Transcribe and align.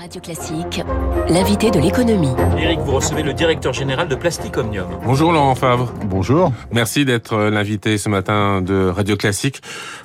Radio 0.00 0.18
Classique, 0.22 0.82
l'invité 1.28 1.70
de 1.70 1.78
l'économie. 1.78 2.32
Eric, 2.58 2.80
vous 2.80 2.92
recevez 2.92 3.22
le 3.22 3.34
directeur 3.34 3.74
général 3.74 4.08
de 4.08 4.14
Plastic 4.14 4.56
Omnium. 4.56 4.88
Bonjour 5.04 5.30
Laurent 5.30 5.54
Favre. 5.54 5.92
Bonjour. 6.06 6.54
Merci 6.72 7.04
d'être 7.04 7.36
l'invité 7.36 7.98
ce 7.98 8.08
matin 8.08 8.62
de 8.62 8.88
Radio 8.88 9.18
Classique 9.18 9.60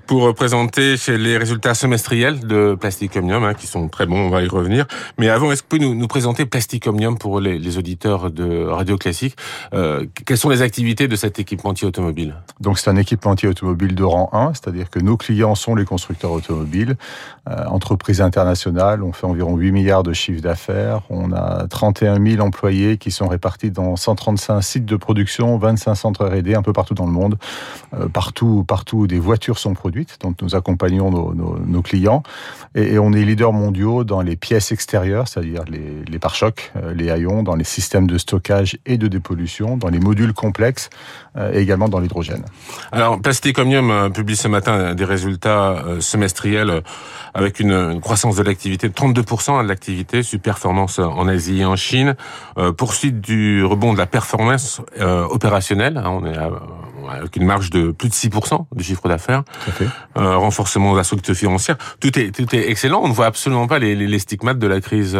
pour 0.05 0.35
présenter 0.35 0.95
les 1.07 1.37
résultats 1.37 1.73
semestriels 1.73 2.41
de 2.41 2.75
Plastic 2.75 3.15
Omnium, 3.15 3.45
hein, 3.45 3.53
qui 3.53 3.67
sont 3.67 3.87
très 3.87 4.05
bons, 4.05 4.19
on 4.19 4.29
va 4.29 4.41
y 4.43 4.49
revenir. 4.49 4.85
Mais 5.17 5.29
avant, 5.29 5.53
est-ce 5.53 5.63
que 5.63 5.67
vous 5.67 5.77
pouvez 5.77 5.89
nous, 5.89 5.95
nous 5.97 6.07
présenter 6.07 6.45
Plastic 6.45 6.85
Omnium 6.87 7.17
pour 7.17 7.39
les, 7.39 7.57
les, 7.57 7.77
auditeurs 7.77 8.31
de 8.31 8.65
Radio 8.65 8.97
Classique? 8.97 9.37
Euh, 9.73 10.05
Quelles 10.25 10.37
sont 10.37 10.49
les 10.49 10.61
activités 10.61 11.07
de 11.07 11.15
cet 11.15 11.39
équipementier 11.39 11.87
automobile? 11.87 12.35
Donc 12.59 12.79
c'est 12.79 12.89
un 12.89 12.97
équipementier 12.97 13.47
automobile 13.47 13.95
de 13.95 14.03
rang 14.03 14.29
1, 14.33 14.55
c'est-à-dire 14.55 14.89
que 14.89 14.99
nos 14.99 15.15
clients 15.15 15.55
sont 15.55 15.73
les 15.73 15.85
constructeurs 15.85 16.33
automobiles, 16.33 16.97
euh, 17.49 17.65
entreprises 17.67 18.19
internationales, 18.19 19.01
on 19.01 19.13
fait 19.13 19.25
environ 19.25 19.55
8 19.55 19.84
de 19.85 20.13
chiffre 20.13 20.41
d'affaires. 20.41 21.01
On 21.09 21.31
a 21.31 21.67
31 21.67 22.19
000 22.19 22.41
employés 22.41 22.97
qui 22.97 23.11
sont 23.11 23.27
répartis 23.27 23.69
dans 23.69 23.95
135 23.95 24.61
sites 24.61 24.85
de 24.85 24.95
production, 24.95 25.57
25 25.57 25.95
centres 25.95 26.25
R&D 26.25 26.55
un 26.55 26.63
peu 26.63 26.73
partout 26.73 26.95
dans 26.95 27.05
le 27.05 27.11
monde, 27.11 27.37
euh, 27.93 28.07
partout, 28.07 28.65
partout 28.67 28.97
où 28.97 29.07
des 29.07 29.19
voitures 29.19 29.59
sont 29.59 29.75
produites. 29.75 30.17
Donc 30.21 30.41
nous 30.41 30.55
accompagnons 30.55 31.11
nos, 31.11 31.81
clients 31.83 32.23
et, 32.73 32.97
on 32.97 33.13
est 33.13 33.23
leader 33.23 33.53
mondiaux 33.53 34.03
dans 34.03 34.21
les 34.21 34.35
pièces 34.35 34.71
extérieures, 34.71 35.27
c'est-à-dire 35.27 35.63
les, 35.67 36.19
pare-chocs, 36.19 36.71
euh, 36.77 36.93
les 36.93 37.11
haillons, 37.11 37.43
dans 37.43 37.55
les 37.55 37.63
systèmes 37.63 38.07
de 38.07 38.17
stockage 38.17 38.77
et 38.87 38.97
de 38.97 39.07
dépollution, 39.07 39.77
dans 39.77 39.89
les 39.89 39.99
modules 39.99 40.33
complexes 40.33 40.89
euh, 41.37 41.53
et 41.53 41.59
également 41.59 41.89
dans 41.89 41.99
l'hydrogène. 41.99 42.43
Alors 42.91 43.21
Plastic 43.21 43.59
Omnium 43.59 43.91
euh, 43.91 44.09
publie 44.09 44.35
ce 44.35 44.47
matin 44.47 44.95
des 44.95 45.05
résultats 45.05 45.83
semestriels 45.99 46.81
avec 47.33 47.59
une, 47.59 47.71
une 47.71 48.01
croissance 48.01 48.37
de 48.37 48.43
l'activité 48.43 48.89
de 48.89 48.93
32% 48.93 49.65
de 49.75 49.79
l'activité, 49.79 50.23
performance 50.37 50.99
en 50.99 51.27
Asie 51.27 51.61
et 51.61 51.65
en 51.65 51.75
Chine, 51.75 52.15
euh, 52.57 52.71
poursuite 52.71 53.19
du 53.19 53.63
rebond 53.63 53.93
de 53.93 53.97
la 53.97 54.05
performance 54.05 54.81
euh, 54.99 55.23
opérationnelle, 55.25 55.97
hein, 55.97 56.09
on 56.09 56.25
est 56.25 56.37
à, 56.37 56.49
avec 57.09 57.35
une 57.35 57.45
marge 57.45 57.69
de 57.69 57.91
plus 57.91 58.09
de 58.09 58.13
6% 58.13 58.65
du 58.75 58.83
chiffre 58.83 59.07
d'affaires, 59.07 59.43
euh, 60.17 60.37
renforcement 60.37 60.93
de 60.93 60.97
la 60.97 61.03
structure 61.03 61.35
financière, 61.35 61.77
tout 61.99 62.17
est, 62.17 62.31
tout 62.31 62.55
est 62.55 62.69
excellent, 62.69 63.01
on 63.03 63.07
ne 63.07 63.13
voit 63.13 63.27
absolument 63.27 63.67
pas 63.67 63.79
les, 63.79 63.95
les, 63.95 64.07
les 64.07 64.19
stigmates 64.19 64.59
de 64.59 64.67
la 64.67 64.81
crise 64.81 65.17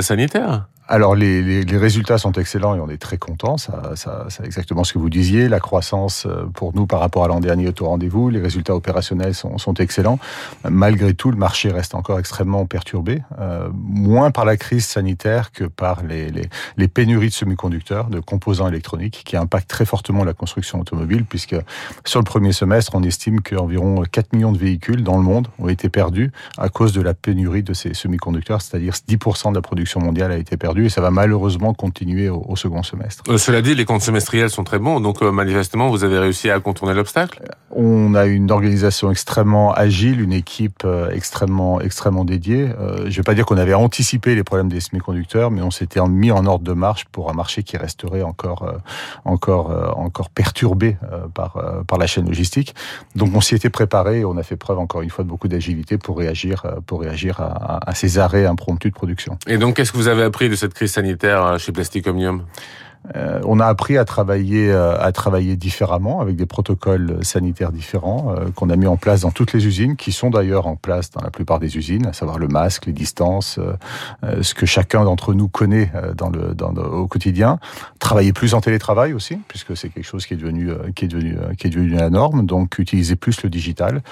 sanitaire. 0.00 0.66
Alors 0.86 1.14
les, 1.14 1.64
les, 1.64 1.78
résultats 1.78 2.18
sont 2.18 2.32
excellents 2.32 2.74
et 2.74 2.80
on 2.80 2.90
est 2.90 3.00
très 3.00 3.16
content. 3.16 3.56
Ça, 3.56 3.92
ça, 3.94 4.26
c'est 4.28 4.44
exactement 4.44 4.84
ce 4.84 4.92
que 4.92 4.98
vous 4.98 5.08
disiez. 5.08 5.48
La 5.48 5.58
croissance 5.58 6.26
euh, 6.26 6.44
pour 6.52 6.74
nous 6.74 6.86
par 6.86 7.00
rapport 7.00 7.24
à 7.24 7.28
l'an 7.28 7.40
dernier 7.40 7.68
est 7.68 7.80
au 7.80 7.86
rendez-vous. 7.86 8.28
Les 8.28 8.40
résultats 8.40 8.74
opérationnels 8.74 9.34
sont, 9.34 9.56
sont, 9.56 9.72
excellents. 9.74 10.18
Malgré 10.68 11.14
tout, 11.14 11.30
le 11.30 11.38
marché 11.38 11.70
reste 11.70 11.94
encore 11.94 12.18
extrêmement 12.18 12.66
perturbé, 12.66 13.22
euh, 13.40 13.70
moins 13.72 14.30
par 14.30 14.44
la 14.44 14.58
crise 14.58 14.84
sanitaire 14.84 15.52
que 15.52 15.64
par 15.64 16.02
les, 16.02 16.28
les, 16.30 16.50
les 16.76 16.88
pénuries 16.88 17.28
de 17.28 17.32
semi-conducteurs, 17.32 18.08
de 18.10 18.20
composants 18.20 18.68
électroniques, 18.68 19.22
qui 19.24 19.38
impactent 19.38 19.70
très 19.70 19.86
fortement 19.86 20.22
la 20.22 20.34
construction 20.34 20.80
automobile, 20.80 21.24
puisque 21.24 21.56
sur 22.04 22.20
le 22.20 22.24
premier 22.24 22.52
semestre, 22.52 22.94
on 22.94 23.02
estime 23.02 23.40
qu'environ 23.40 24.02
4 24.02 24.34
millions 24.34 24.52
de 24.52 24.58
véhicules 24.58 25.02
dans 25.02 25.16
le 25.16 25.22
monde 25.22 25.48
ont 25.58 25.68
été 25.68 25.88
perdus 25.88 26.30
à 26.58 26.68
cause 26.68 26.92
de 26.92 27.00
la 27.00 27.14
pénurie 27.14 27.62
de 27.62 27.72
ces 27.72 27.94
semi-conducteurs, 27.94 28.60
c'est-à-dire 28.60 28.92
10% 28.92 29.50
de 29.50 29.54
la 29.54 29.62
production 29.62 30.00
mondiale 30.00 30.30
a 30.30 30.36
été 30.36 30.58
perdue 30.58 30.73
et 30.82 30.88
ça 30.88 31.00
va 31.00 31.10
malheureusement 31.10 31.74
continuer 31.74 32.28
au, 32.28 32.44
au 32.48 32.56
second 32.56 32.82
semestre. 32.82 33.22
Euh, 33.28 33.38
cela 33.38 33.62
dit, 33.62 33.74
les 33.74 33.84
comptes 33.84 34.02
semestriels 34.02 34.50
sont 34.50 34.64
très 34.64 34.78
bons, 34.78 35.00
donc 35.00 35.22
euh, 35.22 35.30
manifestement, 35.30 35.88
vous 35.88 36.04
avez 36.04 36.18
réussi 36.18 36.50
à 36.50 36.60
contourner 36.60 36.94
l'obstacle? 36.94 37.42
On 37.70 38.14
a 38.14 38.26
une 38.26 38.50
organisation 38.50 39.10
extrêmement 39.10 39.72
agile, 39.72 40.20
une 40.20 40.32
équipe 40.32 40.82
euh, 40.84 41.10
extrêmement, 41.10 41.80
extrêmement 41.80 42.24
dédiée. 42.24 42.68
Je 42.98 43.04
ne 43.04 43.10
vais 43.10 43.22
pas 43.22 43.34
dire 43.34 43.46
qu'on 43.46 43.56
avait 43.56 43.74
anticipé 43.74 44.34
les 44.34 44.44
problèmes 44.44 44.68
des 44.68 44.80
semi-conducteurs, 44.80 45.50
mais 45.50 45.62
on 45.62 45.70
s'était 45.70 46.00
mis 46.08 46.30
en 46.30 46.46
ordre 46.46 46.64
de 46.64 46.72
marche 46.72 47.04
pour 47.06 47.30
un 47.30 47.34
marché 47.34 47.62
qui 47.62 47.76
resterait 47.76 48.22
encore, 48.22 48.72
encore, 49.24 49.94
encore 49.96 50.30
perturbé 50.30 50.96
par, 51.34 51.84
par 51.86 51.98
la 51.98 52.06
chaîne 52.06 52.26
logistique. 52.26 52.74
Donc 53.14 53.30
on 53.34 53.40
s'y 53.40 53.54
était 53.54 53.70
préparé 53.70 54.20
et 54.20 54.24
on 54.24 54.36
a 54.36 54.42
fait 54.42 54.56
preuve 54.56 54.78
encore 54.78 55.02
une 55.02 55.10
fois 55.10 55.24
de 55.24 55.28
beaucoup 55.28 55.48
d'agilité 55.48 55.98
pour 55.98 56.18
réagir, 56.18 56.64
pour 56.86 57.00
réagir 57.00 57.40
à, 57.40 57.88
à, 57.88 57.94
ces 57.94 58.18
arrêts 58.18 58.46
impromptus 58.46 58.90
de 58.90 58.96
production. 58.96 59.38
Et 59.46 59.58
donc 59.58 59.76
qu'est-ce 59.76 59.92
que 59.92 59.96
vous 59.96 60.08
avez 60.08 60.22
appris 60.22 60.48
de 60.48 60.56
cette 60.56 60.63
crise 60.72 60.92
sanitaire 60.92 61.58
chez 61.58 61.72
Plastic 61.72 62.06
Omnium 62.06 62.46
euh, 63.16 63.40
on 63.44 63.60
a 63.60 63.66
appris 63.66 63.98
à 63.98 64.04
travailler, 64.04 64.70
euh, 64.70 64.98
à 64.98 65.12
travailler 65.12 65.56
différemment 65.56 66.20
avec 66.20 66.36
des 66.36 66.46
protocoles 66.46 67.18
sanitaires 67.22 67.70
différents 67.70 68.34
euh, 68.34 68.50
qu'on 68.54 68.70
a 68.70 68.76
mis 68.76 68.86
en 68.86 68.96
place 68.96 69.20
dans 69.20 69.30
toutes 69.30 69.52
les 69.52 69.66
usines, 69.66 69.96
qui 69.96 70.10
sont 70.10 70.30
d'ailleurs 70.30 70.66
en 70.66 70.76
place 70.76 71.10
dans 71.10 71.20
la 71.22 71.30
plupart 71.30 71.58
des 71.58 71.76
usines, 71.76 72.06
à 72.06 72.12
savoir 72.12 72.38
le 72.38 72.48
masque, 72.48 72.86
les 72.86 72.92
distances, 72.92 73.58
ce 74.22 74.54
que 74.54 74.66
chacun 74.66 75.04
d'entre 75.04 75.34
nous 75.34 75.48
connaît 75.48 75.92
dans 76.16 76.30
le, 76.30 76.54
dans 76.54 76.72
le, 76.72 76.82
au 76.82 77.06
quotidien. 77.06 77.58
Travailler 77.98 78.32
plus 78.32 78.54
en 78.54 78.60
télétravail 78.60 79.12
aussi, 79.12 79.38
puisque 79.48 79.76
c'est 79.76 79.88
quelque 79.88 80.06
chose 80.06 80.26
qui 80.26 80.34
est 80.34 80.36
devenu, 80.36 80.70
qui 80.94 81.04
est 81.04 81.08
devenu, 81.08 81.36
qui 81.58 81.66
est 81.66 81.70
devenu 81.70 81.90
la 81.90 82.10
norme. 82.10 82.46
Donc 82.46 82.78
utiliser 82.78 83.16
plus 83.16 83.42
le 83.42 83.50
digital. 83.50 84.02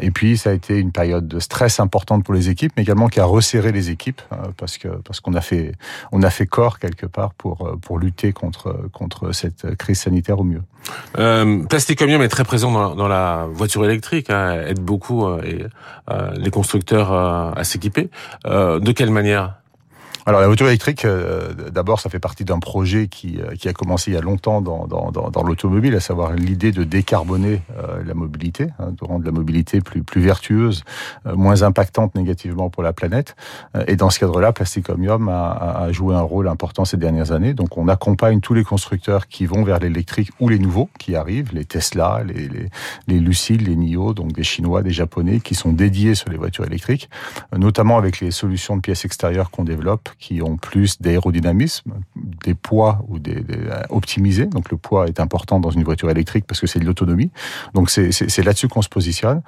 Et 0.00 0.10
puis 0.10 0.36
ça 0.38 0.50
a 0.50 0.52
été 0.52 0.78
une 0.78 0.92
période 0.92 1.28
de 1.28 1.38
stress 1.38 1.80
importante 1.80 2.24
pour 2.24 2.34
les 2.34 2.48
équipes, 2.48 2.72
mais 2.76 2.82
également 2.82 3.08
qui 3.08 3.20
a 3.20 3.24
resserré 3.24 3.72
les 3.72 3.90
équipes 3.90 4.22
parce 4.56 4.78
que 4.78 4.88
parce 4.88 5.20
qu'on 5.20 5.34
a 5.34 5.40
fait 5.40 5.72
on 6.12 6.22
a 6.22 6.30
fait 6.30 6.46
corps 6.46 6.78
quelque 6.78 7.06
part 7.06 7.34
pour 7.34 7.78
pour 7.82 7.98
contre, 8.34 8.88
contre 8.92 9.32
cette 9.32 9.76
crise 9.76 10.00
sanitaire 10.00 10.38
au 10.38 10.44
mieux. 10.44 10.62
Euh, 11.18 11.64
Plasticomium 11.64 12.22
est 12.22 12.28
très 12.28 12.44
présent 12.44 12.94
dans, 12.94 13.08
la 13.08 13.46
voiture 13.52 13.84
électrique, 13.84 14.30
hein, 14.30 14.62
aide 14.66 14.80
beaucoup 14.80 15.26
euh, 15.26 15.68
euh, 16.10 16.30
les 16.36 16.50
constructeurs 16.50 17.12
euh, 17.12 17.52
à 17.54 17.64
s'équiper. 17.64 18.10
De 18.44 18.92
quelle 18.92 19.10
manière? 19.10 19.54
Alors 20.28 20.42
la 20.42 20.46
voiture 20.46 20.66
électrique, 20.66 21.06
euh, 21.06 21.54
d'abord, 21.72 22.00
ça 22.00 22.10
fait 22.10 22.18
partie 22.18 22.44
d'un 22.44 22.58
projet 22.58 23.08
qui, 23.08 23.38
euh, 23.40 23.54
qui 23.54 23.66
a 23.66 23.72
commencé 23.72 24.10
il 24.10 24.14
y 24.14 24.16
a 24.18 24.20
longtemps 24.20 24.60
dans, 24.60 24.86
dans, 24.86 25.10
dans, 25.10 25.30
dans 25.30 25.42
l'automobile, 25.42 25.94
à 25.94 26.00
savoir 26.00 26.34
l'idée 26.34 26.70
de 26.70 26.84
décarboner 26.84 27.62
euh, 27.78 28.02
la 28.04 28.12
mobilité, 28.12 28.68
hein, 28.78 28.90
de 28.90 29.06
rendre 29.06 29.24
la 29.24 29.32
mobilité 29.32 29.80
plus, 29.80 30.02
plus 30.02 30.20
vertueuse, 30.20 30.84
euh, 31.24 31.34
moins 31.34 31.62
impactante 31.62 32.14
négativement 32.14 32.68
pour 32.68 32.82
la 32.82 32.92
planète. 32.92 33.36
Euh, 33.74 33.84
et 33.86 33.96
dans 33.96 34.10
ce 34.10 34.18
cadre-là, 34.18 34.52
Plasticomium 34.52 35.30
a, 35.30 35.52
a, 35.52 35.92
joué 35.92 36.14
un 36.14 36.20
rôle 36.20 36.48
important 36.48 36.84
ces 36.84 36.98
dernières 36.98 37.32
années. 37.32 37.54
Donc 37.54 37.78
on 37.78 37.88
accompagne 37.88 38.40
tous 38.40 38.52
les 38.52 38.64
constructeurs 38.64 39.28
qui 39.28 39.46
vont 39.46 39.64
vers 39.64 39.78
l'électrique 39.78 40.30
ou 40.40 40.50
les 40.50 40.58
nouveaux 40.58 40.90
qui 40.98 41.16
arrivent, 41.16 41.54
les 41.54 41.64
Tesla, 41.64 42.20
les, 42.26 42.48
les, 42.48 42.68
les 43.06 43.18
Lucid, 43.18 43.66
les 43.66 43.76
NIO, 43.76 44.12
donc 44.12 44.32
des 44.32 44.44
Chinois, 44.44 44.82
des 44.82 44.90
Japonais, 44.90 45.40
qui 45.40 45.54
sont 45.54 45.72
dédiés 45.72 46.14
sur 46.14 46.28
les 46.28 46.36
voitures 46.36 46.66
électriques, 46.66 47.08
notamment 47.56 47.96
avec 47.96 48.20
les 48.20 48.30
solutions 48.30 48.76
de 48.76 48.82
pièces 48.82 49.06
extérieures 49.06 49.50
qu'on 49.50 49.64
développe 49.64 50.10
qui 50.18 50.42
ont 50.42 50.56
plus 50.56 51.00
d'aérodynamisme, 51.00 51.92
des 52.44 52.54
poids 52.54 53.04
ou 53.08 53.18
des, 53.18 53.40
des, 53.40 53.58
optimisés. 53.90 54.46
Donc 54.46 54.70
le 54.70 54.76
poids 54.76 55.06
est 55.06 55.20
important 55.20 55.60
dans 55.60 55.70
une 55.70 55.84
voiture 55.84 56.10
électrique 56.10 56.44
parce 56.46 56.60
que 56.60 56.66
c'est 56.66 56.80
de 56.80 56.84
l'autonomie. 56.84 57.30
Donc 57.74 57.90
c'est 57.90 58.42
là-dessus 58.42 58.68
qu'on 58.68 58.82
se 58.82 58.88
positionne. 58.88 59.42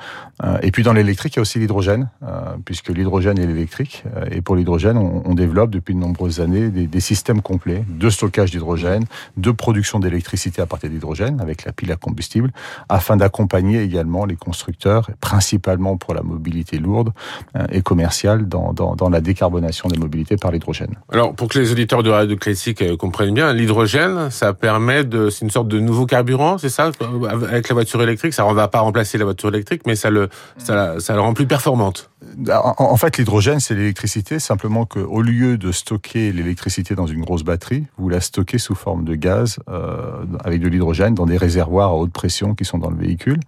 Euh, 0.44 0.58
et 0.62 0.70
puis 0.70 0.82
dans 0.82 0.92
l'électrique, 0.92 1.34
il 1.34 1.38
y 1.38 1.40
a 1.40 1.42
aussi 1.42 1.58
l'hydrogène, 1.58 2.08
euh, 2.22 2.56
puisque 2.64 2.88
l'hydrogène 2.88 3.38
est 3.38 3.46
l'électrique. 3.46 4.04
Euh, 4.16 4.26
et 4.30 4.40
pour 4.40 4.56
l'hydrogène, 4.56 4.96
on, 4.96 5.34
développe 5.34 5.70
depuis 5.70 5.94
de 5.94 6.00
nombreuses 6.00 6.40
années 6.40 6.68
des, 6.68 7.00
systèmes 7.00 7.40
complets 7.40 7.84
de 7.88 8.10
stockage 8.10 8.50
d'hydrogène, 8.50 9.04
de 9.36 9.50
production 9.50 9.98
d'électricité 9.98 10.60
à 10.60 10.66
partir 10.66 10.90
d'hydrogène 10.90 11.40
avec 11.40 11.64
la 11.64 11.72
pile 11.72 11.90
à 11.92 11.96
combustible, 11.96 12.52
afin 12.88 13.16
d'accompagner 13.16 13.82
également 13.82 14.26
les 14.26 14.36
constructeurs, 14.36 15.10
principalement 15.20 15.96
pour 15.96 16.12
la 16.12 16.22
mobilité 16.22 16.78
lourde 16.78 17.12
et 17.72 17.80
commerciale, 17.80 18.48
dans, 18.48 18.74
dans, 18.74 19.08
la 19.08 19.20
décarbonation 19.20 19.88
des 19.88 19.98
mobilités 19.98 20.36
par 20.36 20.50
les 20.50 20.58
l'hydrogène. 20.60 20.94
Alors, 21.10 21.34
pour 21.34 21.48
que 21.48 21.58
les 21.58 21.72
auditeurs 21.72 22.02
de 22.02 22.10
Radio 22.10 22.36
Classique 22.36 22.82
euh, 22.82 22.96
comprennent 22.96 23.34
bien, 23.34 23.52
l'hydrogène, 23.52 24.30
ça 24.30 24.52
permet 24.52 25.04
de, 25.04 25.30
c'est 25.30 25.44
une 25.44 25.50
sorte 25.50 25.68
de 25.68 25.80
nouveau 25.80 26.06
carburant, 26.06 26.58
c'est 26.58 26.68
ça? 26.68 26.90
Avec 27.30 27.68
la 27.68 27.74
voiture 27.74 28.02
électrique, 28.02 28.34
ça 28.34 28.46
ne 28.46 28.52
va 28.52 28.68
pas 28.68 28.80
remplacer 28.80 29.18
la 29.18 29.24
voiture 29.24 29.48
électrique, 29.48 29.82
mais 29.86 29.96
ça 29.96 30.10
le, 30.10 30.28
ça, 30.58 31.00
ça 31.00 31.14
le 31.14 31.20
rend 31.20 31.34
plus 31.34 31.46
performante. 31.46 32.10
En, 32.48 32.74
en 32.76 32.96
fait, 32.96 33.16
l'hydrogène, 33.16 33.60
c'est 33.60 33.74
l'électricité, 33.74 34.38
simplement 34.38 34.84
qu'au 34.84 35.22
lieu 35.22 35.56
de 35.56 35.72
stocker 35.72 36.32
l'électricité 36.32 36.94
dans 36.94 37.06
une 37.06 37.22
grosse 37.22 37.42
batterie, 37.42 37.86
vous 37.96 38.10
la 38.10 38.20
stockez 38.20 38.58
sous 38.58 38.74
forme 38.74 39.04
de 39.04 39.14
gaz 39.14 39.58
euh, 39.68 40.24
avec 40.44 40.60
de 40.60 40.68
l'hydrogène 40.68 41.14
dans 41.14 41.26
des 41.26 41.38
réservoirs 41.38 41.90
à 41.90 41.94
haute 41.94 42.12
pression 42.12 42.54
qui 42.54 42.66
sont 42.66 42.78
dans 42.78 42.90
le 42.90 42.96
véhicule. 42.96 43.40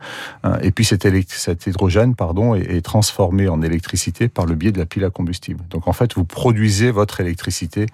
Euh, 0.46 0.56
et 0.62 0.70
puis 0.70 0.84
cet, 0.86 1.06
cet 1.28 1.66
hydrogène 1.66 2.14
pardon, 2.14 2.54
est, 2.54 2.76
est 2.76 2.80
transformé 2.80 3.48
en 3.48 3.60
électricité 3.60 4.28
par 4.28 4.46
le 4.46 4.54
biais 4.54 4.72
de 4.72 4.78
la 4.78 4.86
pile 4.86 5.04
à 5.04 5.10
combustible. 5.10 5.62
Donc 5.68 5.86
en 5.86 5.92
fait, 5.92 6.14
vous 6.14 6.24
produisez 6.24 6.90
votre 6.90 7.01
votre 7.02 7.20
électricité 7.20 7.86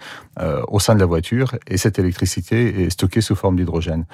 au 0.68 0.78
sein 0.78 0.94
de 0.94 1.00
la 1.00 1.06
voiture 1.06 1.56
et 1.66 1.78
cette 1.78 1.98
électricité 1.98 2.84
est 2.84 2.90
stockée 2.90 3.20
sous 3.20 3.34
forme 3.34 3.56
d'hydrogène. 3.56 4.04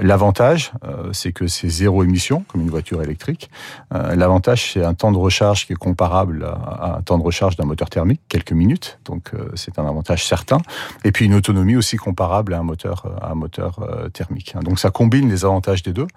L'avantage, 0.00 0.72
c'est 1.12 1.32
que 1.32 1.46
c'est 1.46 1.68
zéro 1.68 2.02
émission, 2.02 2.44
comme 2.48 2.62
une 2.62 2.70
voiture 2.70 3.02
électrique. 3.02 3.50
L'avantage, 3.92 4.72
c'est 4.72 4.84
un 4.84 4.94
temps 4.94 5.12
de 5.12 5.18
recharge 5.18 5.66
qui 5.66 5.74
est 5.74 5.82
comparable 5.88 6.44
à 6.44 6.96
un 6.98 7.02
temps 7.02 7.18
de 7.18 7.22
recharge 7.22 7.54
d'un 7.56 7.66
moteur 7.66 7.88
thermique, 7.88 8.20
quelques 8.28 8.52
minutes, 8.52 8.98
donc 9.04 9.30
c'est 9.54 9.78
un 9.78 9.86
avantage 9.86 10.26
certain. 10.26 10.58
Et 11.04 11.12
puis 11.12 11.26
une 11.26 11.34
autonomie 11.34 11.76
aussi 11.76 11.96
comparable 11.96 12.54
à 12.54 12.58
un 12.58 12.64
moteur, 12.64 12.96
à 13.22 13.34
moteur 13.34 13.72
thermique. 14.12 14.56
Donc 14.64 14.80
ça 14.80 14.90
combine 14.90 15.28
les 15.28 15.44
avantages 15.44 15.82
des 15.82 15.92
deux. 15.92 16.08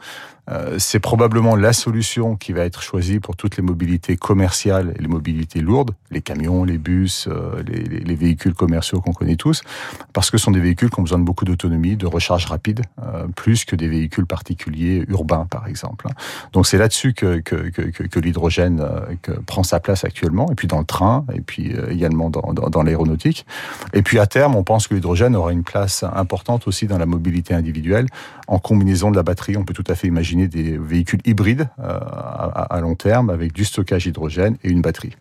Euh, 0.50 0.78
c'est 0.78 1.00
probablement 1.00 1.56
la 1.56 1.72
solution 1.72 2.36
qui 2.36 2.52
va 2.52 2.66
être 2.66 2.82
choisie 2.82 3.20
pour 3.20 3.36
toutes 3.36 3.56
les 3.56 3.64
mobilités 3.64 4.18
commerciales 4.18 4.94
et 4.98 5.02
les 5.02 5.08
mobilités 5.08 5.62
lourdes, 5.62 5.92
les 6.12 6.22
camions, 6.22 6.66
les 6.66 6.78
bus, 6.78 7.28
euh, 7.32 7.64
les, 7.66 8.03
les, 8.04 8.16
véhicules 8.16 8.54
commerciaux 8.54 9.02
qu'on 9.02 9.14
connaît 9.14 9.36
tous, 9.36 9.64
parce 10.14 10.32
que 10.32 10.38
ce 10.38 10.46
sont 10.46 10.52
des 10.52 10.60
véhicules 10.60 10.90
qui 10.90 11.00
ont 11.00 11.04
besoin 11.04 11.20
de 11.20 11.24
beaucoup 11.24 11.46
d'autonomie, 11.46 11.96
de 11.96 12.06
recharge 12.06 12.46
rapide, 12.46 12.82
euh, 13.02 13.28
plus 13.36 13.66
que 13.66 13.76
des 13.76 13.88
véhicules 13.88 14.26
particuliers 14.26 15.04
urbains, 15.08 15.46
par 15.50 15.68
exemple. 15.68 16.08
Donc 16.54 16.68
c'est 16.68 16.78
là-dessus 16.78 17.14
que, 17.14 17.42
l'hydrogène 18.20 18.86
prend 19.46 19.64
sa 19.64 19.80
place 19.80 20.04
actuellement, 20.04 20.50
et 20.52 20.56
puis 20.56 20.68
dans 20.68 20.80
le 20.80 20.86
train, 20.86 21.26
et 21.34 21.42
puis 21.42 21.74
également 21.90 22.30
dans, 22.30 22.84
l'aéronautique. 22.84 23.46
Et 23.94 24.02
puis 24.02 24.20
à 24.20 24.28
terme, 24.28 24.56
on 24.56 24.64
pense 24.64 24.88
que 24.88 24.94
l'hydrogène 24.94 25.36
aura 25.36 25.52
une 25.52 25.64
place 25.64 26.04
importante 26.16 26.68
aussi 26.68 26.88
dans 26.88 26.98
la 26.98 27.06
mobilité 27.06 27.54
individuelle, 27.54 28.08
en 28.48 28.60
combinaison 28.60 29.12
de 29.12 29.16
la 29.16 29.24
batterie. 29.24 29.58
On 29.58 29.64
peut 29.64 29.74
tout 29.74 29.84
à 29.88 29.96
fait 29.96 30.08
imaginer 30.08 30.48
des 30.48 30.78
véhicules 30.78 31.22
hybrides 31.26 31.68
euh, 31.80 32.00
à, 32.70 32.80
long 32.82 32.96
terme 32.96 33.30
avec 33.30 33.54
du 33.54 33.66
stockage 33.66 34.06
hydrogène 34.06 34.58
et 34.64 34.70
une 34.70 34.82
batterie. 34.82 35.16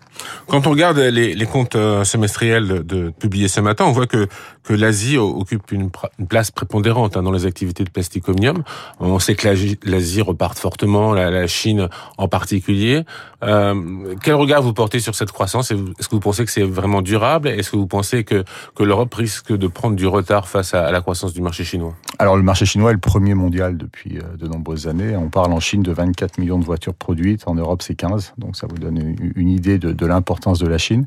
Quand 0.47 0.67
on 0.67 0.71
regarde 0.71 0.99
les, 0.99 1.47
comptes 1.47 1.77
euh, 1.77 2.05
semestriels 2.05 2.72
de, 2.81 3.11
publiés 3.11 3.49
ce 3.49 3.61
matin, 3.61 3.85
on 3.85 3.93
voit 3.93 4.07
que, 4.07 4.29
que 4.63 4.73
l'Asie 4.73 5.19
occupe 5.19 5.73
une, 5.73 5.91
place 6.29 6.51
prépondérante 6.51 7.17
hein, 7.17 7.23
dans 7.23 7.33
les 7.33 7.47
activités 7.47 7.85
de 7.85 7.91
Plasticomium. 7.91 8.63
On 9.01 9.19
sait 9.19 9.35
que 9.35 9.49
l'Asie 9.85 10.23
repart 10.23 10.59
fortement, 10.59 11.13
la, 11.13 11.47
Chine 11.47 11.89
en 12.19 12.29
particulier. 12.29 13.03
Euh, 13.43 14.15
quel 14.23 14.35
regard 14.35 14.63
vous 14.63 14.73
portez 14.73 15.01
sur 15.01 15.15
cette 15.15 15.33
croissance? 15.33 15.71
Est-ce 15.71 16.09
que 16.09 16.15
vous 16.15 16.21
pensez 16.21 16.45
que 16.45 16.51
c'est 16.51 16.63
vraiment 16.63 17.03
durable? 17.03 17.49
Est-ce 17.49 17.73
que 17.73 17.77
vous 17.77 17.87
pensez 17.87 18.25
que, 18.25 18.45
que 18.75 18.85
l'Europe 18.85 19.13
risque 19.15 19.53
de 19.53 19.67
prendre 19.67 19.97
du 19.97 20.07
retard 20.07 20.49
face 20.49 20.75
à, 20.75 20.91
la 20.91 21.01
croissance 21.01 21.33
du 21.33 21.43
marché 21.43 21.65
chinois? 21.65 21.95
Alors 22.19 22.37
le 22.37 22.43
marché 22.43 22.65
chinois 22.65 22.91
est 22.91 22.95
le 22.95 23.01
premier 23.01 23.35
mondial 23.35 23.77
depuis 23.77 24.19
de 24.39 24.47
nombreuses 24.47 24.87
années. 24.87 25.17
On 25.17 25.29
parle 25.29 25.53
en 25.53 25.61
Chine 25.61 25.83
de 25.83 25.93
24 25.93 26.39
millions 26.39 26.59
de 26.59 26.65
voitures 26.65 26.95
produites, 26.95 27.43
en 27.47 27.55
Europe 27.55 27.83
c'est 27.83 27.95
15, 27.95 28.35
donc 28.39 28.57
ça 28.57 28.67
vous 28.69 28.79
donne 28.79 29.17
une 29.35 29.49
idée 29.49 29.79
de, 29.79 30.07
l'importance 30.07 30.59
de 30.59 30.67
la 30.67 30.79
Chine. 30.79 31.07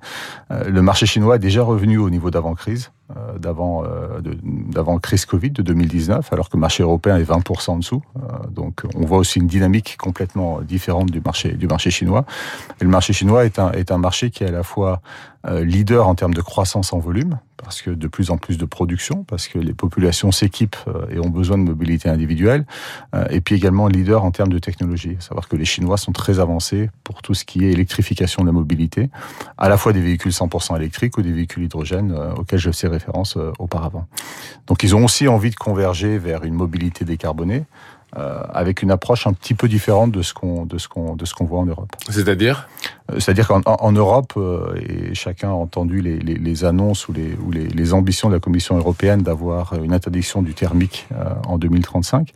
Euh, 0.52 0.70
le 0.70 0.82
marché 0.82 1.06
chinois 1.06 1.36
est 1.36 1.40
déjà 1.40 1.55
revenu 1.64 1.98
au 1.98 2.10
niveau 2.10 2.32
d'avant-crise, 2.32 2.92
euh, 3.16 3.38
d'avant 3.38 3.84
euh, 3.84 4.20
d'avant 4.44 4.98
crise 5.00 5.26
Covid 5.26 5.52
de 5.52 5.62
2019, 5.62 6.32
alors 6.34 6.50
que 6.50 6.58
le 6.58 6.62
marché 6.62 6.84
européen 6.84 7.18
est 7.18 7.24
20% 7.24 7.72
en 7.72 7.78
dessous. 7.78 8.02
donc 8.50 8.84
on 8.96 9.06
voit 9.06 9.18
aussi 9.18 9.40
une 9.40 9.48
dynamique 9.48 9.98
complètement 9.98 10.62
différente 10.62 11.12
du 11.12 11.22
marché 11.22 11.54
du 11.54 11.68
marché 11.68 11.92
chinois. 11.92 12.26
Et 12.82 12.84
le 12.84 12.90
marché 12.90 13.14
chinois 13.14 13.46
est 13.46 13.60
un 13.60 13.72
est 13.72 13.92
un 13.92 13.98
marché 13.98 14.30
qui 14.32 14.44
est 14.44 14.48
à 14.48 14.52
la 14.52 14.64
fois 14.64 15.02
leader 15.50 16.08
en 16.08 16.16
termes 16.16 16.34
de 16.34 16.42
croissance 16.42 16.94
en 16.94 17.00
volume, 17.00 17.40
parce 17.66 17.82
que 17.82 17.90
de 17.90 18.08
plus 18.08 18.30
en 18.30 18.38
plus 18.38 18.58
de 18.58 18.66
production, 18.66 19.24
parce 19.24 19.48
que 19.48 19.58
les 19.58 19.74
populations 19.74 20.32
s'équipent 20.32 20.76
euh, 20.88 21.08
et 21.10 21.20
ont 21.20 21.30
besoin 21.30 21.58
de 21.58 21.64
mobilité 21.64 22.10
individuelle, 22.10 22.66
euh, 23.16 23.26
et 23.30 23.42
puis 23.42 23.56
également 23.56 23.88
leader 23.88 24.24
en 24.24 24.32
termes 24.32 24.52
de 24.52 24.60
technologie. 24.60 25.18
Savoir 25.20 25.48
que 25.48 25.56
les 25.56 25.66
Chinois 25.66 25.98
sont 25.98 26.12
très 26.12 26.40
avancés 26.40 26.90
pour 27.04 27.22
tout 27.22 27.34
ce 27.34 27.44
qui 27.44 27.66
est 27.66 27.72
électrification 27.72 28.44
de 28.44 28.48
la 28.48 28.54
mobilité, 28.54 29.10
à 29.58 29.68
la 29.68 29.78
fois 29.78 29.94
des 29.94 30.02
véhicules 30.02 30.32
100% 30.32 30.76
électriques 30.76 31.18
ou 31.18 31.22
des 31.24 31.32
véhicules 31.32 31.64
hydrogène 31.64 32.12
euh, 32.12 32.34
auxquels 32.36 32.60
je 32.60 32.70
faisais 32.70 32.88
référence 32.88 33.38
auparavant. 33.58 34.08
Donc 34.68 34.84
ils 34.84 34.96
ont 34.96 35.04
aussi 35.04 35.28
envie 35.28 35.50
de 35.50 35.56
converger 35.56 36.18
vers 36.18 36.44
une 36.44 36.54
mobilité 36.54 37.04
décarbonée. 37.04 37.66
Euh, 38.18 38.44
avec 38.54 38.82
une 38.82 38.92
approche 38.92 39.28
un 39.28 39.34
petit 39.34 39.54
peu 39.54 39.68
différente 39.68 40.10
de 40.12 40.22
ce 40.22 40.34
qu'on 40.34 40.66
de 40.66 40.78
ce 40.78 40.88
qu'on 40.88 41.18
de 41.18 41.26
ce 41.26 41.34
qu'on 41.34 41.44
voit 41.44 41.60
en 41.60 41.66
Europe. 41.66 41.90
C'est-à-dire? 42.10 42.70
euh, 42.70 42.75
C'est-à-dire 43.14 43.48
qu'en 43.48 43.62
en 43.66 43.92
Europe, 43.92 44.34
euh, 44.38 44.76
et 44.76 45.14
chacun 45.14 45.50
a 45.50 45.54
entendu 45.54 46.02
les, 46.02 46.66
annonces 46.66 47.08
ou, 47.08 47.14
les, 47.14 47.36
ou 47.36 47.52
les, 47.52 47.68
les, 47.68 47.94
ambitions 47.94 48.30
de 48.30 48.34
la 48.34 48.40
Commission 48.40 48.78
européenne 48.78 49.22
d'avoir 49.22 49.74
une 49.76 49.94
interdiction 49.94 50.42
du 50.42 50.54
thermique 50.54 51.08
en 51.48 51.58
2035. 51.58 52.34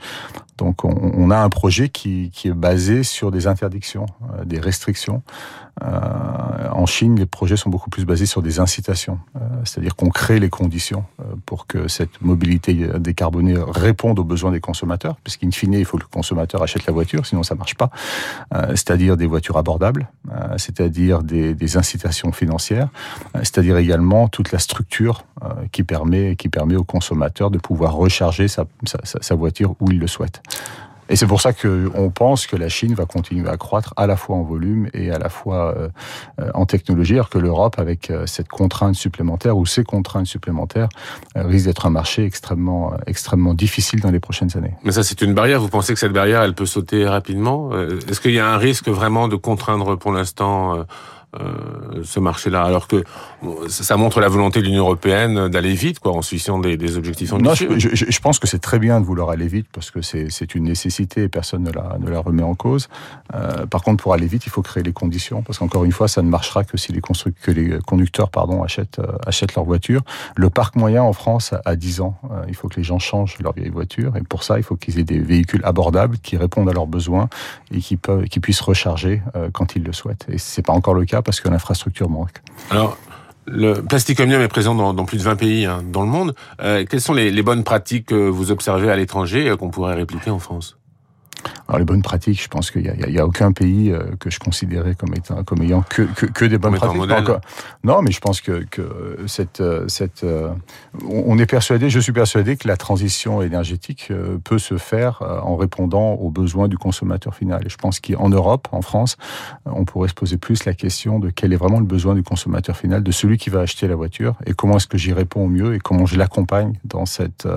Donc 0.59 0.85
on, 0.85 1.31
a 1.31 1.37
un 1.37 1.49
projet 1.49 1.89
qui, 1.89 2.31
est 2.45 2.51
basé 2.51 3.03
sur 3.03 3.31
des 3.31 3.47
interdictions, 3.47 4.05
des 4.45 4.59
restrictions. 4.59 5.23
en 5.81 6.85
Chine, 6.85 7.17
les 7.17 7.25
projets 7.25 7.57
sont 7.57 7.69
beaucoup 7.69 7.89
plus 7.89 8.05
basés 8.05 8.25
sur 8.25 8.41
des 8.41 8.59
incitations, 8.59 9.19
c'est-à-dire 9.63 9.95
qu'on 9.95 10.09
crée 10.09 10.39
les 10.39 10.49
conditions 10.49 11.05
pour 11.45 11.67
que 11.67 11.87
cette 11.87 12.21
mobilité 12.21 12.73
décarbonée 12.99 13.57
réponde 13.57 14.19
aux 14.19 14.23
besoins 14.23 14.51
des 14.51 14.59
consommateurs, 14.59 15.15
puisqu'in 15.23 15.51
fine, 15.51 15.73
il 15.73 15.85
faut 15.85 15.97
que 15.97 16.03
le 16.03 16.07
consommateur 16.07 16.61
achète 16.61 16.85
la 16.85 16.93
voiture, 16.93 17.25
sinon 17.25 17.43
ça 17.43 17.55
marche 17.55 17.75
pas. 17.75 17.89
Euh, 18.53 18.69
c'est-à-dire 18.71 19.17
des 19.17 19.25
voitures 19.25 19.57
abordables, 19.57 20.09
euh, 20.31 20.57
c'est-à-dire 20.57 21.23
des, 21.23 21.77
incitations 21.77 22.31
financières, 22.31 22.89
euh, 23.35 23.39
c'est-à-dire 23.39 23.77
également 23.77 24.27
toute 24.27 24.51
la 24.51 24.59
structure 24.59 25.23
qui 25.71 25.83
permet 25.83 26.35
qui 26.35 26.49
permet 26.49 26.75
au 26.75 26.83
consommateur 26.83 27.49
de 27.49 27.57
pouvoir 27.57 27.93
recharger 27.93 28.49
sa, 28.49 28.65
sa 28.85 29.35
voiture 29.35 29.75
où 29.79 29.89
il 29.89 29.97
le 29.97 30.07
souhaite. 30.07 30.41
Et 31.09 31.15
c'est 31.15 31.25
pour 31.25 31.41
ça 31.41 31.53
qu'on 31.53 32.11
pense 32.11 32.45
que 32.45 32.55
la 32.55 32.69
Chine 32.69 32.93
va 32.93 33.05
continuer 33.05 33.49
à 33.49 33.57
croître 33.57 33.93
à 33.97 34.05
la 34.05 34.15
fois 34.15 34.35
en 34.35 34.43
volume 34.43 34.89
et 34.93 35.11
à 35.11 35.17
la 35.17 35.29
fois 35.29 35.75
euh, 35.75 35.89
euh, 36.39 36.51
en 36.53 36.65
technologie, 36.65 37.15
alors 37.15 37.29
que 37.29 37.39
l'Europe, 37.39 37.79
avec 37.79 38.11
euh, 38.11 38.25
cette 38.27 38.47
contrainte 38.47 38.95
supplémentaire 38.95 39.57
ou 39.57 39.65
ces 39.65 39.83
contraintes 39.83 40.27
supplémentaires, 40.27 40.89
risque 41.35 41.65
d'être 41.65 41.85
un 41.85 41.89
marché 41.89 42.25
extrêmement, 42.25 42.93
extrêmement 43.07 43.53
difficile 43.53 44.01
dans 44.01 44.11
les 44.11 44.19
prochaines 44.19 44.55
années. 44.55 44.73
Mais 44.83 44.91
ça, 44.91 45.03
c'est 45.03 45.21
une 45.21 45.33
barrière. 45.33 45.59
Vous 45.59 45.69
pensez 45.69 45.93
que 45.93 45.99
cette 45.99 46.13
barrière, 46.13 46.43
elle 46.43 46.53
peut 46.53 46.65
sauter 46.65 47.07
rapidement? 47.07 47.71
Est-ce 48.07 48.21
qu'il 48.21 48.33
y 48.33 48.39
a 48.39 48.47
un 48.47 48.57
risque 48.57 48.87
vraiment 48.87 49.27
de 49.27 49.35
contraindre 49.35 49.97
pour 49.97 50.11
l'instant 50.11 50.85
euh, 51.39 52.01
ce 52.03 52.19
marché-là, 52.19 52.63
alors 52.63 52.87
que 52.87 53.03
ça 53.67 53.97
montre 53.97 54.19
la 54.19 54.29
volonté 54.29 54.61
de 54.61 54.65
l'Union 54.65 54.81
européenne 54.81 55.47
d'aller 55.47 55.73
vite, 55.73 55.99
quoi, 55.99 56.13
en 56.13 56.23
suivant 56.23 56.57
des, 56.57 56.75
des 56.75 56.97
objectifs 56.97 57.31
ambitieux. 57.33 57.69
Non, 57.69 57.77
je, 57.77 57.87
je, 57.95 58.05
je, 58.09 58.19
pense 58.19 58.39
que 58.39 58.47
c'est 58.47 58.57
très 58.57 58.79
bien 58.79 58.99
de 58.99 59.05
vouloir 59.05 59.29
aller 59.29 59.47
vite 59.47 59.67
parce 59.71 59.91
que 59.91 60.01
c'est 60.01 60.55
une 60.55 60.63
nécessité 60.63 61.23
et 61.23 61.29
personne 61.29 61.63
ne 61.63 61.71
la, 61.71 61.97
ne 61.99 62.09
la 62.09 62.19
remet 62.19 62.41
en 62.41 62.55
cause. 62.55 62.89
Euh, 63.35 63.67
par 63.67 63.83
contre, 63.83 64.01
pour 64.01 64.13
aller 64.13 64.25
vite, 64.25 64.47
il 64.47 64.49
faut 64.49 64.63
créer 64.63 64.81
les 64.81 64.91
conditions 64.91 65.43
parce 65.43 65.59
qu'encore 65.59 65.85
une 65.85 65.91
fois, 65.91 66.07
ça 66.07 66.23
ne 66.23 66.29
marchera 66.29 66.63
que 66.63 66.77
si 66.77 66.91
les, 66.91 67.01
que 67.01 67.51
les 67.51 67.79
conducteurs 67.85 68.31
pardon, 68.31 68.63
achètent, 68.63 68.99
euh, 68.99 69.17
achètent 69.27 69.53
leur 69.53 69.65
voiture. 69.65 70.01
Le 70.35 70.49
parc 70.49 70.75
moyen 70.75 71.03
en 71.03 71.13
France 71.13 71.53
a 71.63 71.75
10 71.75 72.01
ans. 72.01 72.17
Euh, 72.31 72.43
il 72.47 72.55
faut 72.55 72.69
que 72.69 72.77
les 72.77 72.83
gens 72.83 72.99
changent 72.99 73.37
leur 73.39 73.53
vieille 73.53 73.69
voiture 73.69 74.17
et 74.17 74.21
pour 74.21 74.43
ça, 74.43 74.57
il 74.57 74.63
faut 74.63 74.75
qu'ils 74.75 74.99
aient 74.99 75.03
des 75.03 75.19
véhicules 75.19 75.61
abordables 75.63 76.17
qui 76.17 76.37
répondent 76.37 76.69
à 76.69 76.73
leurs 76.73 76.87
besoins 76.87 77.29
et 77.71 77.79
qui, 77.79 77.97
peuvent, 77.97 78.23
qui 78.25 78.39
puissent 78.39 78.61
recharger 78.61 79.21
quand 79.53 79.75
ils 79.75 79.83
le 79.83 79.93
souhaitent. 79.93 80.25
Et 80.29 80.37
c'est 80.37 80.63
pas 80.63 80.73
encore 80.73 80.93
le 80.93 81.05
cas 81.05 81.18
parce 81.21 81.41
que 81.41 81.49
l'infrastructure 81.49 82.09
manque. 82.09 82.41
Alors, 82.69 82.97
le 83.45 83.81
Plasticomium 83.81 84.41
est 84.41 84.47
présent 84.47 84.75
dans, 84.75 84.93
dans, 84.93 85.05
plus 85.05 85.17
de 85.17 85.23
20 85.23 85.35
pays 85.35 85.65
hein, 85.65 85.83
dans 85.91 86.01
le 86.01 86.07
monde. 86.07 86.35
Euh, 86.61 86.85
quelles 86.87 87.01
sont 87.01 87.13
les, 87.13 87.31
les, 87.31 87.41
bonnes 87.41 87.63
pratiques 87.63 88.07
que 88.07 88.29
vous 88.29 88.51
observez 88.51 88.91
à 88.91 88.95
l'étranger 88.95 89.49
euh, 89.49 89.55
qu'on 89.55 89.69
pourrait 89.69 89.95
répliquer 89.95 90.29
en 90.29 90.39
France? 90.39 90.77
Alors 91.69 91.77
les 91.77 91.85
bonnes 91.85 92.01
pratiques, 92.01 92.41
je 92.41 92.47
pense 92.47 92.71
qu'il 92.71 92.81
n'y 92.81 93.17
a, 93.17 93.21
a, 93.21 93.25
aucun 93.27 93.51
pays 93.51 93.91
euh, 93.91 93.99
que 94.19 94.31
je 94.31 94.39
considérais 94.39 94.95
comme 94.95 95.13
étant 95.13 95.43
comme 95.43 95.61
ayant 95.61 95.83
que, 95.83 96.01
que, 96.01 96.25
que 96.25 96.45
des 96.45 96.57
bonnes 96.57 96.73
pratiques. 96.73 96.99
Non, 97.83 98.01
mais 98.01 98.09
je 98.11 98.19
pense 98.19 98.41
que, 98.41 98.65
que 98.71 99.19
cette 99.27 99.61
euh, 99.61 99.87
cette 99.87 100.23
euh, 100.23 100.49
on 101.07 101.37
est 101.37 101.45
persuadé, 101.45 101.91
je 101.91 101.99
suis 101.99 102.11
persuadé 102.11 102.57
que 102.57 102.67
la 102.67 102.75
transition 102.75 103.43
énergétique 103.43 104.11
peut 104.43 104.57
se 104.57 104.79
faire 104.79 105.21
en 105.43 105.55
répondant 105.55 106.13
aux 106.13 106.31
besoins 106.31 106.67
du 106.67 106.77
consommateur 106.77 107.35
final. 107.35 107.61
Et 107.65 107.69
je 107.69 107.77
pense 107.77 107.99
qu'en 107.99 108.29
Europe, 108.29 108.67
en 108.71 108.81
France, 108.81 109.17
on 109.65 109.85
pourrait 109.85 110.09
se 110.09 110.15
poser 110.15 110.37
plus 110.37 110.65
la 110.65 110.73
question 110.73 111.19
de 111.19 111.29
quel 111.29 111.53
est 111.53 111.55
vraiment 111.55 111.79
le 111.79 111.85
besoin 111.85 112.15
du 112.15 112.23
consommateur 112.23 112.75
final, 112.75 113.03
de 113.03 113.11
celui 113.11 113.37
qui 113.37 113.51
va 113.51 113.59
acheter 113.61 113.87
la 113.87 113.95
voiture, 113.95 114.35
et 114.47 114.53
comment 114.53 114.77
est-ce 114.77 114.87
que 114.87 114.97
j'y 114.97 115.13
réponds 115.13 115.45
au 115.45 115.49
mieux 115.49 115.75
et 115.75 115.79
comment 115.79 116.07
je 116.07 116.17
l'accompagne 116.17 116.73
dans 116.83 117.05
cette 117.05 117.47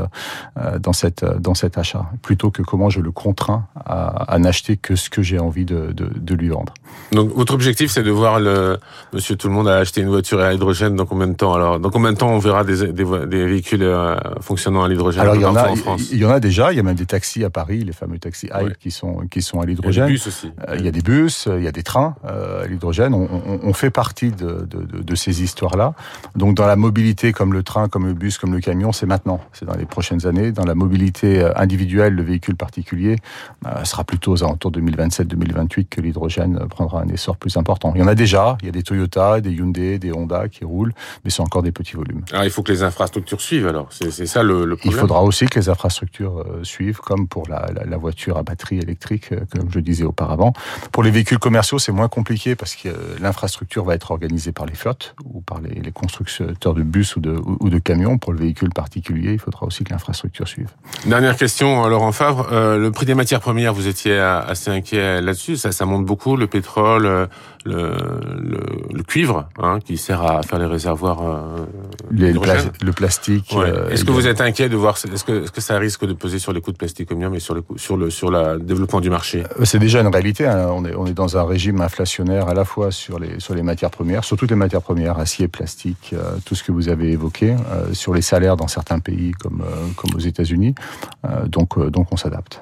dans 0.79 0.93
cette 0.93 1.25
dans 1.25 1.55
cet 1.55 1.79
achat, 1.79 2.07
plutôt 2.21 2.51
que 2.51 2.63
comment 2.63 2.91
je 2.91 3.01
le 3.01 3.11
contrains 3.11 3.67
à, 3.75 4.02
n'acheter 4.39 4.77
que 4.77 4.97
ce 4.97 5.11
que 5.11 5.23
j'ai 5.23 5.39
envie 5.39 5.65
de, 5.65 5.93
de, 5.93 6.09
de, 6.15 6.35
lui 6.35 6.49
vendre. 6.49 6.73
Donc 7.13 7.35
votre 7.35 7.55
objectif, 7.55 7.91
c'est 7.91 8.03
de 8.03 8.11
voir 8.11 8.41
le 8.41 8.79
Monsieur 9.13 9.37
Tout 9.37 9.49
le 9.49 9.55
Monde 9.55 9.69
a 9.69 9.77
acheté 9.77 10.01
une 10.01 10.09
voiture 10.09 10.41
à 10.41 10.53
hydrogène 10.55 10.97
dans 10.97 11.07
combien 11.07 11.27
de 11.27 11.35
temps 11.35 11.55
Alors, 11.55 11.79
dans 11.79 11.91
combien 11.91 12.13
de 12.13 12.17
temps 12.17 12.31
on 12.31 12.39
verra 12.39 12.65
des, 12.65 12.93
des, 12.93 13.05
des 13.27 13.47
véhicules 13.47 13.83
euh, 13.83 14.17
fonctionnant 14.41 14.83
à 14.83 14.89
l'hydrogène 14.89 15.21
Alors 15.23 15.37
il 15.37 15.43
y 15.43 15.45
en 15.45 15.57
a, 15.57 15.69
il 16.11 16.19
y 16.19 16.25
en 16.25 16.31
a 16.31 16.41
déjà. 16.41 16.73
Il 16.73 16.77
y 16.77 16.81
a 16.81 16.83
même 16.83 16.95
des 16.95 17.07
taxis 17.07 17.45
à 17.45 17.51
Paris, 17.51 17.85
les 17.85 17.93
fameux 17.93 18.19
taxis 18.19 18.49
Hype 18.53 18.79
qui 18.79 18.91
sont 18.91 19.27
qui 19.31 19.43
sont 19.43 19.61
à 19.61 19.67
l'hydrogène. 19.67 19.93
Il 19.95 19.99
y 19.99 20.03
a 20.03 20.07
des 20.07 20.13
bus 20.13 20.27
aussi. 20.27 20.53
Euh, 20.69 20.77
il 20.79 20.85
y 20.85 20.89
a 20.89 20.91
des 20.91 21.03
bus, 21.03 21.49
il 21.57 21.63
y 21.63 21.69
a 21.69 21.73
des 21.73 21.83
trains 21.83 22.15
euh, 22.25 22.65
à 22.65 22.67
l'hydrogène. 22.67 23.15
On, 23.15 23.29
on, 23.31 23.61
on, 23.63 23.73
fait 23.73 23.91
partie 23.91 24.31
de, 24.31 24.67
de, 24.69 25.03
de 25.03 25.15
ces 25.15 25.43
histoires-là. 25.43 25.95
Donc 26.37 26.57
dans 26.57 26.67
la 26.67 26.77
mobilité, 26.77 27.33
comme 27.33 27.53
le 27.53 27.63
train, 27.63 27.89
comme 27.89 28.07
le 28.07 28.15
bus, 28.15 28.39
comme 28.39 28.53
le 28.53 28.61
camion, 28.61 28.93
c'est 28.93 29.07
maintenant. 29.07 29.41
C'est 29.53 29.67
dans 29.67 29.77
les 29.77 29.87
prochaines 29.87 30.27
années. 30.27 30.53
Dans 30.53 30.65
la 30.65 30.75
mobilité 30.75 31.45
individuelle, 31.57 32.15
le 32.15 32.23
véhicule 32.23 32.57
particulier, 32.57 33.17
sera 33.93 34.05
plutôt 34.05 34.33
aux 34.33 34.43
alentours 34.43 34.73
2027-2028 34.73 35.87
que 35.89 36.01
l'hydrogène 36.01 36.67
prendra 36.69 37.03
un 37.03 37.09
essor 37.09 37.37
plus 37.37 37.57
important. 37.57 37.93
Il 37.95 38.01
y 38.01 38.05
en 38.05 38.09
a 38.09 38.15
déjà, 38.15 38.57
il 38.63 38.67
y 38.67 38.69
a 38.69 38.73
des 38.73 38.83
Toyota, 38.83 39.41
des 39.41 39.53
Hyundai, 39.53 39.99
des 39.99 40.13
Honda 40.13 40.49
qui 40.49 40.65
roulent, 40.65 40.93
mais 41.25 41.31
c'est 41.31 41.43
encore 41.43 41.63
des 41.63 41.73
petits 41.73 41.97
volumes. 41.97 42.23
Ah, 42.33 42.45
il 42.45 42.51
faut 42.51 42.63
que 42.63 42.73
les 42.73 42.83
infrastructures 42.83 43.41
suivent 43.41 43.67
alors, 43.67 43.89
c'est 43.91 44.11
ça 44.27 44.43
le, 44.43 44.65
le, 44.65 44.77
problème. 44.77 44.97
Il 44.97 45.01
faudra 45.01 45.23
aussi 45.23 45.47
que 45.47 45.59
les 45.59 45.69
infrastructures 45.69 46.39
euh, 46.39 46.65
suivent, 46.65 47.01
comme 47.01 47.29
pour 47.29 47.49
la, 47.49 47.71
la, 47.75 47.85
la, 47.85 47.97
voiture 47.97 48.37
à 48.37 48.43
batterie 48.43 48.79
électrique, 48.79 49.33
euh, 49.33 49.41
comme 49.51 49.71
je 49.71 49.81
disais 49.81 50.05
auparavant. 50.05 50.53
Pour 50.91 51.03
les 51.03 51.11
véhicules 51.11 51.39
commerciaux, 51.39 51.79
c'est 51.79 51.93
moins 51.93 52.09
compliqué 52.09 52.57
parce 52.57 52.75
que 52.75 52.89
euh, 52.89 53.17
l'infrastructure 53.21 53.85
va 53.85 53.95
être 53.95 54.11
organisée 54.11 54.53
par 54.53 54.67
les 54.67 54.75
flottes 54.75 55.15
ou 55.25 55.41
par 55.41 55.61
les, 55.61 55.75
les 55.75 55.93
constructeurs 55.93 56.75
de 56.75 56.83
bus 56.83 57.17
ou 57.17 57.21
de, 57.21 57.37
ou 57.61 57.69
de 57.69 57.79
camions. 57.79 58.19
Pour 58.19 58.33
le 58.33 58.39
véhicule 58.39 58.71
particulier, 58.71 59.33
il 59.33 59.39
faudra 59.39 59.67
aussi 59.67 59.85
que 59.85 59.91
l'infrastructure 59.91 60.49
suive. 60.49 60.71
Dernière 61.07 61.37
question, 61.37 61.87
Laurent 61.89 62.13
Favre. 62.13 62.49
Euh, 62.53 62.79
le 62.79 62.91
prix 62.91 63.07
des 63.07 63.15
matières 63.15 63.41
premières, 63.41 63.75
vous 63.75 63.82
étiez 63.87 64.19
assez 64.19 64.71
inquiet 64.71 65.21
là-dessus. 65.21 65.57
Ça, 65.57 65.73
ça 65.73 65.85
monte 65.85 66.05
beaucoup, 66.05 66.37
le 66.37 66.47
pétrole, 66.47 67.29
le, 67.65 67.97
le, 68.37 68.61
le 68.93 69.03
cuivre, 69.03 69.49
hein, 69.59 69.79
qui 69.85 69.97
sert 69.97 70.23
à 70.23 70.43
faire 70.43 70.59
les 70.59 70.67
réservoirs. 70.67 71.23
Euh, 71.23 71.65
les, 72.11 72.33
le 72.33 72.93
plastique. 72.93 73.53
Ouais. 73.57 73.71
Euh, 73.71 73.91
est-ce 73.91 74.05
que 74.05 74.11
vous 74.11 74.27
êtes 74.27 74.41
inquiet 74.41 74.69
de 74.69 74.77
voir 74.77 74.97
Est-ce 74.97 75.25
que, 75.25 75.33
est 75.33 75.47
-ce 75.47 75.51
que 75.51 75.61
ça 75.61 75.79
risque 75.79 76.05
de 76.05 76.13
peser 76.15 76.39
sur 76.39 76.53
les 76.53 76.61
coûts 76.61 76.73
de 76.73 76.77
plasticomium 76.77 77.35
et 77.35 77.41
sur 77.41 77.55
le 77.55 77.63
sur 77.77 77.97
le 77.97 78.11
sur 78.11 78.31
le 78.31 78.59
développement 78.59 79.01
du 79.01 79.11
marché? 79.11 79.45
C'est 79.65 79.79
déjà 79.79 80.01
une 80.01 80.09
réalité. 80.09 80.47
Hein. 80.47 80.69
On 80.73 80.85
est 80.85 80.95
on 80.95 81.07
est 81.07 81.15
dans 81.15 81.37
un 81.37 81.45
régime 81.45 81.81
inflationnaire 81.81 82.49
à 82.49 82.55
la 82.55 82.65
fois 82.65 82.91
sur 82.91 83.19
les 83.19 83.41
sur 83.41 83.55
les 83.55 83.63
matières 83.63 83.91
premières, 83.91 84.25
sur 84.25 84.37
toutes 84.37 84.51
les 84.51 84.57
matières 84.57 84.83
premières, 84.83 85.19
acier, 85.19 85.49
plastique, 85.49 86.11
euh, 86.13 86.37
tout 86.45 86.55
ce 86.55 86.63
que 86.65 86.73
vous 86.73 86.89
avez 86.89 87.13
évoqué, 87.13 87.49
euh, 87.53 87.93
sur 87.93 88.13
les 88.15 88.23
salaires 88.23 88.57
dans 88.57 88.69
certains 88.69 88.99
pays 88.99 89.33
comme 89.33 89.63
comme 89.97 90.15
aux 90.15 90.25
États-Unis. 90.33 90.75
donc 91.47 91.79
donc 91.97 92.07
on 92.13 92.17
s'adapte. 92.17 92.61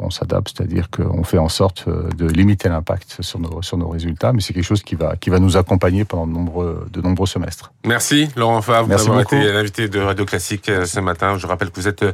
on 0.00 0.10
s'adapte, 0.10 0.61
c'est-à-dire 0.62 0.90
qu'on 0.90 1.24
fait 1.24 1.38
en 1.38 1.48
sorte 1.48 1.88
de 1.88 2.26
limiter 2.26 2.68
l'impact 2.68 3.16
sur 3.20 3.40
nos 3.40 3.62
sur 3.62 3.76
nos 3.76 3.88
résultats, 3.88 4.32
mais 4.32 4.40
c'est 4.40 4.52
quelque 4.52 4.64
chose 4.64 4.82
qui 4.82 4.94
va 4.94 5.16
qui 5.16 5.28
va 5.28 5.40
nous 5.40 5.56
accompagner 5.56 6.04
pendant 6.04 6.26
de 6.26 6.32
nombreux 6.32 6.86
de 6.92 7.00
nombreux 7.00 7.26
semestres. 7.26 7.72
Merci 7.84 8.28
Laurent 8.36 8.62
Favre 8.62 8.86
d'avoir 8.86 9.20
été 9.20 9.52
l'invité 9.52 9.88
de 9.88 9.98
Radio 9.98 10.24
Classique 10.24 10.66
ce 10.66 11.00
matin. 11.00 11.36
Je 11.36 11.46
rappelle 11.46 11.70
que 11.70 11.80
vous 11.80 11.88
êtes 11.88 12.04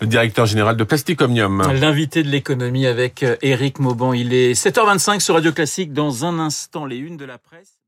le 0.00 0.06
directeur 0.06 0.44
général 0.44 0.76
de 0.76 0.84
Plastic 0.84 1.20
Omnium. 1.22 1.62
L'invité 1.80 2.22
de 2.22 2.28
l'économie 2.28 2.86
avec 2.86 3.24
Éric 3.40 3.78
Mauban. 3.78 4.12
Il 4.12 4.34
est 4.34 4.52
7h25 4.52 5.20
sur 5.20 5.34
Radio 5.34 5.52
Classique. 5.52 5.92
Dans 5.92 6.24
un 6.24 6.38
instant, 6.38 6.84
les 6.84 6.98
unes 6.98 7.16
de 7.16 7.24
la 7.24 7.38
presse. 7.38 7.78